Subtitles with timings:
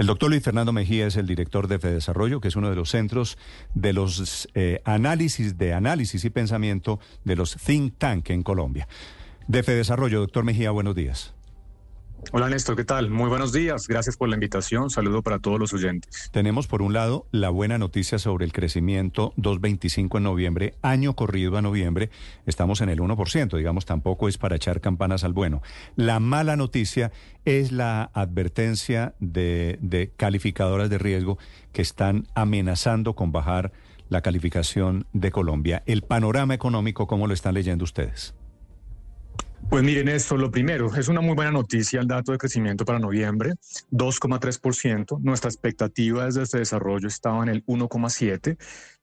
[0.00, 2.88] El doctor Luis Fernando Mejía es el director de Fedesarrollo, que es uno de los
[2.88, 3.36] centros
[3.74, 8.88] de los eh, análisis de análisis y pensamiento de los think tank en Colombia.
[9.46, 11.34] De Fedesarrollo, doctor Mejía, buenos días.
[12.32, 13.10] Hola Néstor, ¿qué tal?
[13.10, 16.30] Muy buenos días, gracias por la invitación, saludo para todos los oyentes.
[16.32, 21.56] Tenemos por un lado la buena noticia sobre el crecimiento 2.25 en noviembre, año corrido
[21.56, 22.10] a noviembre,
[22.46, 25.60] estamos en el 1%, digamos, tampoco es para echar campanas al bueno.
[25.96, 27.10] La mala noticia
[27.44, 31.38] es la advertencia de, de calificadoras de riesgo
[31.72, 33.72] que están amenazando con bajar
[34.08, 35.82] la calificación de Colombia.
[35.86, 38.34] El panorama económico, ¿cómo lo están leyendo ustedes?
[39.70, 42.98] Pues miren esto, lo primero, es una muy buena noticia el dato de crecimiento para
[42.98, 43.52] noviembre,
[43.92, 45.20] 2,3%.
[45.20, 48.58] Nuestra expectativa desde este desarrollo estaba en el 1,7%.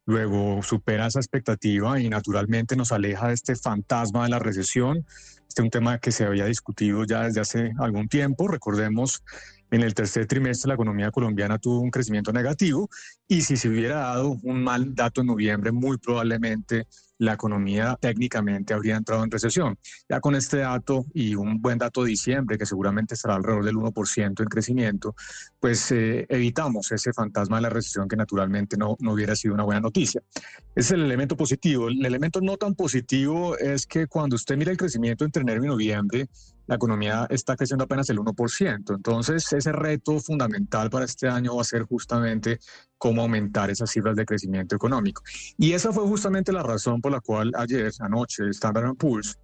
[0.05, 5.05] Luego supera esa expectativa y naturalmente nos aleja de este fantasma de la recesión.
[5.47, 8.49] Este es un tema que se había discutido ya desde hace algún tiempo.
[8.49, 9.23] Recordemos
[9.71, 12.89] en el tercer trimestre la economía colombiana tuvo un crecimiento negativo
[13.27, 16.87] y si se hubiera dado un mal dato en noviembre, muy probablemente
[17.19, 19.77] la economía técnicamente habría entrado en recesión.
[20.07, 23.75] Ya con este dato y un buen dato de diciembre, que seguramente estará alrededor del
[23.75, 25.15] 1% en crecimiento,
[25.59, 29.63] pues eh, evitamos ese fantasma de la recesión que naturalmente no, no hubiera sido una
[29.63, 30.21] buena noticia.
[30.35, 31.87] Ese es el elemento positivo.
[31.87, 35.67] El elemento no tan positivo es que cuando usted mira el crecimiento entre enero y
[35.67, 36.27] noviembre,
[36.67, 38.95] la economía está creciendo apenas el 1%.
[38.95, 42.59] Entonces, ese reto fundamental para este año va a ser justamente
[42.97, 45.23] cómo aumentar esas cifras de crecimiento económico.
[45.57, 49.37] Y esa fue justamente la razón por la cual ayer, anoche, Standard Poor's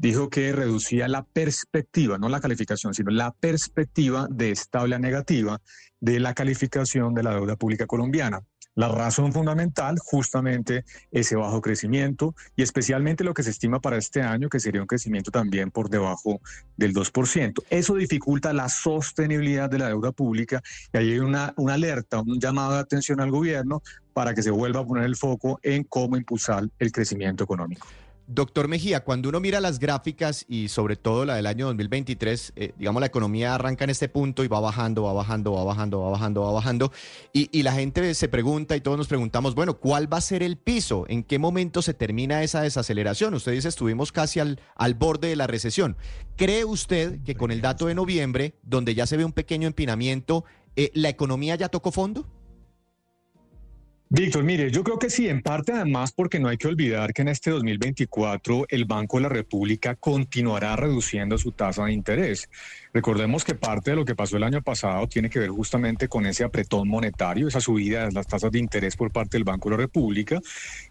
[0.00, 5.60] dijo que reducía la perspectiva, no la calificación, sino la perspectiva de estable negativa
[6.00, 8.40] de la calificación de la deuda pública colombiana.
[8.76, 14.22] La razón fundamental, justamente ese bajo crecimiento y especialmente lo que se estima para este
[14.22, 16.40] año, que sería un crecimiento también por debajo
[16.76, 17.64] del 2%.
[17.68, 20.62] Eso dificulta la sostenibilidad de la deuda pública
[20.92, 24.50] y ahí hay una, una alerta, un llamado de atención al gobierno para que se
[24.50, 27.86] vuelva a poner el foco en cómo impulsar el crecimiento económico.
[28.32, 32.72] Doctor Mejía, cuando uno mira las gráficas y sobre todo la del año 2023, eh,
[32.78, 36.10] digamos la economía arranca en este punto y va bajando, va bajando, va bajando, va
[36.10, 36.92] bajando, va bajando.
[37.32, 40.56] Y, la gente se pregunta y todos nos preguntamos, bueno, ¿cuál va a ser el
[40.56, 41.06] piso?
[41.08, 43.34] ¿En qué momento se termina esa desaceleración?
[43.34, 45.96] Usted dice, estuvimos casi al, al borde de la recesión.
[46.36, 50.44] ¿Cree usted que con el dato de noviembre, donde ya se ve un pequeño empinamiento,
[50.76, 52.26] eh, la economía ya tocó fondo?
[54.12, 57.22] Víctor, mire, yo creo que sí, en parte además porque no hay que olvidar que
[57.22, 62.48] en este 2024 el Banco de la República continuará reduciendo su tasa de interés.
[62.92, 66.26] Recordemos que parte de lo que pasó el año pasado tiene que ver justamente con
[66.26, 69.76] ese apretón monetario, esa subida de las tasas de interés por parte del Banco de
[69.76, 70.40] la República.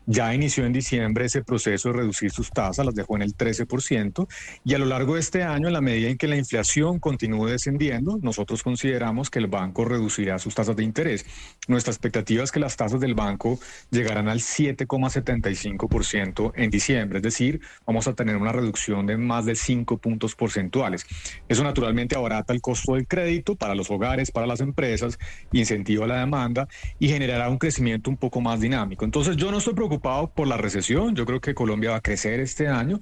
[0.05, 4.29] Ya inició en diciembre ese proceso de reducir sus tasas, las dejó en el 13%,
[4.63, 7.47] y a lo largo de este año, en la medida en que la inflación continúe
[7.47, 11.25] descendiendo, nosotros consideramos que el banco reducirá sus tasas de interés.
[11.67, 13.59] Nuestra expectativa es que las tasas del banco
[13.89, 19.55] llegarán al 7,75% en diciembre, es decir, vamos a tener una reducción de más de
[19.55, 21.05] 5 puntos porcentuales.
[21.47, 25.17] Eso natural naturalmente abarata el costo del crédito para los hogares, para las empresas,
[25.53, 26.67] incentiva la demanda
[26.99, 29.05] y generará un crecimiento un poco más dinámico.
[29.05, 32.41] Entonces yo no estoy preocupado por la recesión, yo creo que Colombia va a crecer
[32.41, 32.99] este año,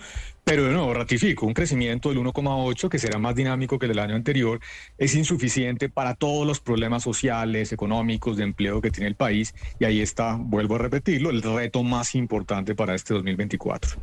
[0.48, 4.00] pero de nuevo ratifico, un crecimiento del 1,8 que será más dinámico que el del
[4.00, 4.62] año anterior
[4.98, 9.84] es insuficiente para todos los problemas sociales, económicos, de empleo que tiene el país y
[9.84, 14.00] ahí está, vuelvo a repetirlo, el reto más importante para este 2024.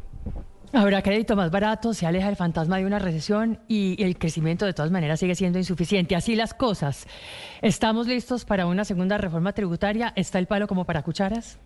[0.75, 4.75] Habrá crédito más barato, se aleja el fantasma de una recesión y el crecimiento de
[4.75, 6.15] todas maneras sigue siendo insuficiente.
[6.15, 7.07] Así las cosas.
[7.63, 10.13] ¿Estamos listos para una segunda reforma tributaria?
[10.15, 11.59] ¿Está el palo como para cucharas?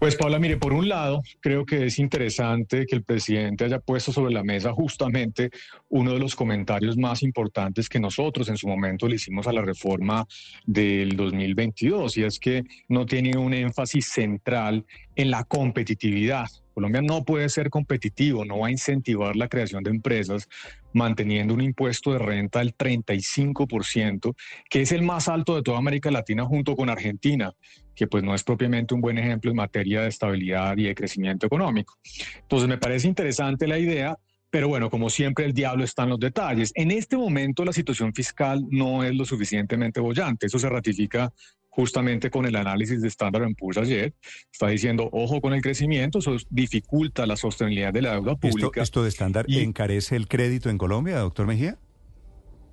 [0.00, 4.12] Pues Paula, mire, por un lado, creo que es interesante que el presidente haya puesto
[4.12, 5.50] sobre la mesa justamente
[5.90, 9.60] uno de los comentarios más importantes que nosotros en su momento le hicimos a la
[9.60, 10.26] reforma
[10.64, 16.46] del 2022, y es que no tiene un énfasis central en la competitividad.
[16.72, 20.48] Colombia no puede ser competitivo, no va a incentivar la creación de empresas
[20.94, 24.34] manteniendo un impuesto de renta del 35%,
[24.70, 27.52] que es el más alto de toda América Latina junto con Argentina,
[28.00, 31.44] que pues no es propiamente un buen ejemplo en materia de estabilidad y de crecimiento
[31.44, 31.98] económico.
[32.40, 34.16] Entonces me parece interesante la idea,
[34.48, 36.72] pero bueno, como siempre el diablo está en los detalles.
[36.76, 41.30] En este momento la situación fiscal no es lo suficientemente bollante, eso se ratifica
[41.68, 44.14] justamente con el análisis de Standard Poor's ayer,
[44.50, 48.80] está diciendo, ojo con el crecimiento, eso dificulta la sostenibilidad de la deuda pública.
[48.80, 51.76] ¿Esto, de Standard encarece el crédito en Colombia, doctor Mejía?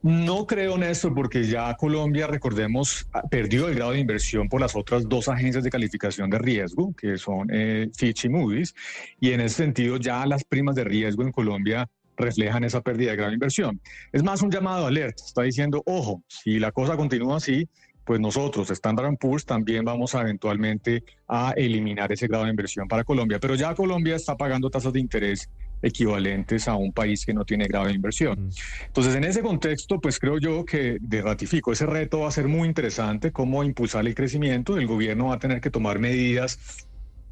[0.03, 5.09] No creo, Néstor, porque ya Colombia, recordemos, perdió el grado de inversión por las otras
[5.09, 8.75] dos agencias de calificación de riesgo, que son eh, Fitch y Moody's,
[9.19, 13.17] y en ese sentido ya las primas de riesgo en Colombia reflejan esa pérdida de
[13.17, 13.81] grado de inversión.
[14.11, 17.67] Es más un llamado alerta, está diciendo, ojo, si la cosa continúa así,
[18.07, 23.37] pues nosotros, Standard Poor's, también vamos eventualmente a eliminar ese grado de inversión para Colombia.
[23.37, 25.49] Pero ya Colombia está pagando tasas de interés
[25.81, 28.47] equivalentes a un país que no tiene grado de inversión.
[28.47, 28.49] Mm.
[28.87, 32.47] Entonces, en ese contexto, pues creo yo que de ratifico, ese reto va a ser
[32.47, 34.77] muy interesante, cómo impulsar el crecimiento.
[34.77, 36.87] El gobierno va a tener que tomar medidas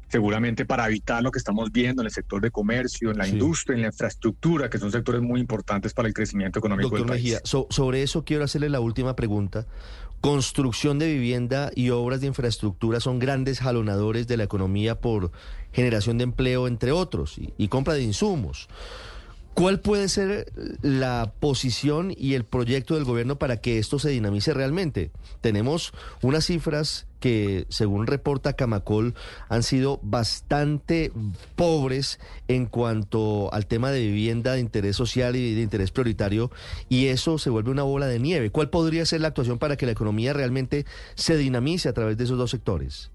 [0.08, 3.74] seguramente para evitar lo que estamos viendo en el sector de comercio, en la industria,
[3.74, 7.24] en la infraestructura, que son sectores muy importantes para el crecimiento económico Doctor del país.
[7.24, 9.66] Mejía, sobre eso quiero hacerle la última pregunta,
[10.26, 15.30] construcción de vivienda y obras de infraestructura son grandes jalonadores de la economía por
[15.72, 18.66] generación de empleo, entre otros, y, compra de insumos.
[19.54, 20.52] ¿Cuál puede ser
[20.82, 25.12] la posición y el proyecto del gobierno para que esto se dinamice realmente?
[25.42, 25.92] Tenemos
[26.22, 29.14] unas cifras que, según reporta Camacol,
[29.48, 31.12] han sido bastante
[31.54, 36.50] pobres en cuanto al tema de vivienda de interés social y de interés prioritario,
[36.88, 38.50] y eso se vuelve una bola de nieve.
[38.50, 42.24] ¿Cuál podría ser la actuación para que la economía realmente se dinamice a través de
[42.24, 43.10] esos dos sectores?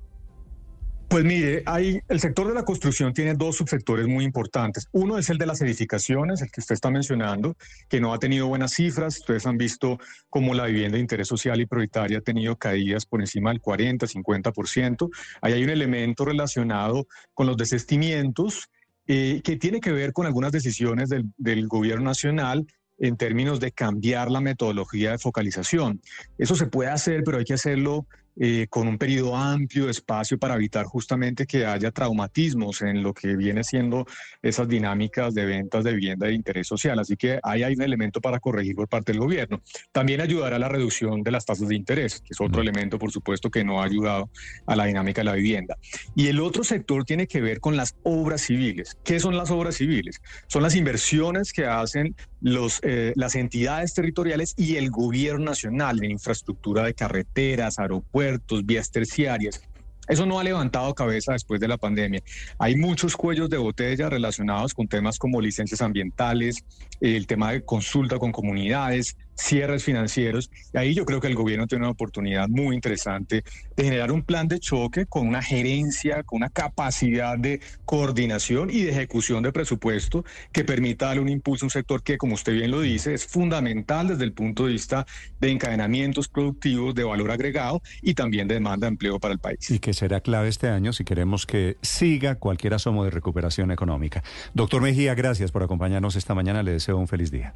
[1.11, 4.87] Pues mire, hay, el sector de la construcción tiene dos subsectores muy importantes.
[4.93, 7.57] Uno es el de las edificaciones, el que usted está mencionando,
[7.89, 9.17] que no ha tenido buenas cifras.
[9.17, 9.99] Ustedes han visto
[10.29, 14.07] cómo la vivienda de interés social y prioritaria ha tenido caídas por encima del 40,
[14.07, 15.09] 50%.
[15.41, 18.69] Ahí hay un elemento relacionado con los desestimientos
[19.05, 22.65] eh, que tiene que ver con algunas decisiones del, del gobierno nacional
[22.99, 25.99] en términos de cambiar la metodología de focalización.
[26.37, 28.07] Eso se puede hacer, pero hay que hacerlo
[28.39, 33.13] eh, con un periodo amplio de espacio para evitar justamente que haya traumatismos en lo
[33.13, 34.05] que viene siendo
[34.41, 36.97] esas dinámicas de ventas de vivienda de interés social.
[36.99, 39.61] Así que ahí hay un elemento para corregir por parte del gobierno.
[39.91, 43.11] También ayudará a la reducción de las tasas de interés, que es otro elemento, por
[43.11, 44.29] supuesto, que no ha ayudado
[44.65, 45.77] a la dinámica de la vivienda.
[46.15, 48.97] Y el otro sector tiene que ver con las obras civiles.
[49.03, 50.21] ¿Qué son las obras civiles?
[50.47, 56.11] Son las inversiones que hacen los, eh, las entidades territoriales y el gobierno nacional en
[56.11, 59.61] infraestructura de carreteras, aeropuertos, vías terciarias.
[60.07, 62.21] Eso no ha levantado cabeza después de la pandemia.
[62.57, 66.65] Hay muchos cuellos de botella relacionados con temas como licencias ambientales,
[66.99, 70.49] el tema de consulta con comunidades, cierres financieros.
[70.73, 73.43] Y ahí yo creo que el gobierno tiene una oportunidad muy interesante
[73.75, 78.83] de generar un plan de choque con una gerencia, con una capacidad de coordinación y
[78.83, 82.53] de ejecución de presupuesto que permita darle un impulso a un sector que, como usted
[82.53, 85.05] bien lo dice, es fundamental desde el punto de vista
[85.39, 89.69] de encadenamientos productivos de valor agregado y también de demanda de empleo para el país.
[89.69, 94.23] Y que será clave este año si queremos que siga cualquier asomo de recuperación económica.
[94.53, 96.63] Doctor Mejía, gracias por acompañarnos esta mañana.
[96.63, 97.55] Le deseo un feliz día.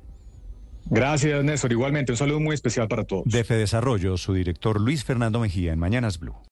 [0.86, 1.72] Gracias, Néstor.
[1.72, 3.26] Igualmente, un saludo muy especial para todos.
[3.26, 6.36] De Desarrollo, su director Luis Fernando Mejía en Mañanas Blue.